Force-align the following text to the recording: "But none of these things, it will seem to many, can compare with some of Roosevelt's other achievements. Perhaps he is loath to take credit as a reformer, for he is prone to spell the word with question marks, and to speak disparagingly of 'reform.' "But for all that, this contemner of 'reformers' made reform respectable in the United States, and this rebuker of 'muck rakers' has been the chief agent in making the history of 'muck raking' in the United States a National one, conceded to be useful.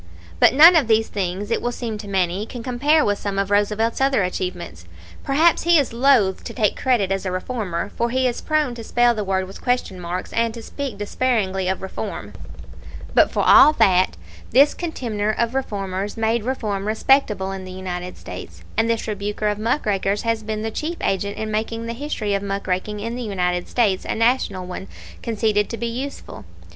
"But 0.39 0.55
none 0.55 0.75
of 0.75 0.87
these 0.87 1.09
things, 1.09 1.51
it 1.51 1.61
will 1.61 1.71
seem 1.71 1.99
to 1.99 2.07
many, 2.07 2.47
can 2.47 2.63
compare 2.63 3.05
with 3.05 3.19
some 3.19 3.37
of 3.37 3.51
Roosevelt's 3.51 4.01
other 4.01 4.23
achievements. 4.23 4.85
Perhaps 5.23 5.61
he 5.61 5.77
is 5.77 5.93
loath 5.93 6.43
to 6.45 6.55
take 6.55 6.75
credit 6.75 7.11
as 7.11 7.23
a 7.23 7.31
reformer, 7.31 7.91
for 7.95 8.09
he 8.09 8.25
is 8.25 8.41
prone 8.41 8.73
to 8.73 8.83
spell 8.83 9.13
the 9.13 9.23
word 9.23 9.45
with 9.45 9.61
question 9.61 9.99
marks, 10.01 10.33
and 10.33 10.55
to 10.55 10.63
speak 10.63 10.97
disparagingly 10.97 11.67
of 11.67 11.83
'reform.' 11.83 12.33
"But 13.13 13.29
for 13.31 13.43
all 13.47 13.73
that, 13.73 14.17
this 14.49 14.73
contemner 14.73 15.29
of 15.37 15.53
'reformers' 15.53 16.17
made 16.17 16.45
reform 16.45 16.87
respectable 16.87 17.51
in 17.51 17.63
the 17.63 17.71
United 17.71 18.17
States, 18.17 18.63
and 18.75 18.89
this 18.89 19.07
rebuker 19.07 19.49
of 19.49 19.59
'muck 19.59 19.85
rakers' 19.85 20.23
has 20.23 20.41
been 20.41 20.63
the 20.63 20.71
chief 20.71 20.97
agent 21.01 21.37
in 21.37 21.51
making 21.51 21.85
the 21.85 21.93
history 21.93 22.33
of 22.33 22.41
'muck 22.41 22.65
raking' 22.65 23.01
in 23.01 23.15
the 23.15 23.21
United 23.21 23.67
States 23.67 24.03
a 24.05 24.15
National 24.15 24.65
one, 24.65 24.87
conceded 25.21 25.69
to 25.69 25.77
be 25.77 25.85
useful. 25.85 26.43